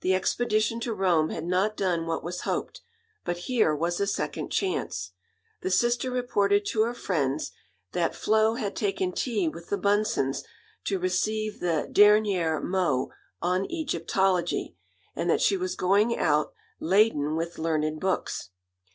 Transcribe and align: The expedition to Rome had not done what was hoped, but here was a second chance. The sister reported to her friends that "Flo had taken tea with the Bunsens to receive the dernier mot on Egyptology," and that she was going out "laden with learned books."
The 0.00 0.14
expedition 0.14 0.80
to 0.80 0.94
Rome 0.94 1.28
had 1.28 1.44
not 1.44 1.76
done 1.76 2.06
what 2.06 2.24
was 2.24 2.40
hoped, 2.48 2.80
but 3.26 3.36
here 3.44 3.76
was 3.76 4.00
a 4.00 4.06
second 4.06 4.48
chance. 4.50 5.10
The 5.60 5.70
sister 5.70 6.10
reported 6.10 6.64
to 6.68 6.80
her 6.84 6.94
friends 6.94 7.52
that 7.92 8.14
"Flo 8.16 8.54
had 8.54 8.74
taken 8.74 9.12
tea 9.12 9.48
with 9.50 9.68
the 9.68 9.76
Bunsens 9.76 10.44
to 10.84 10.98
receive 10.98 11.60
the 11.60 11.86
dernier 11.92 12.58
mot 12.62 13.10
on 13.42 13.70
Egyptology," 13.70 14.74
and 15.14 15.28
that 15.28 15.42
she 15.42 15.58
was 15.58 15.74
going 15.76 16.16
out 16.18 16.54
"laden 16.80 17.36
with 17.36 17.58
learned 17.58 18.00
books." 18.00 18.48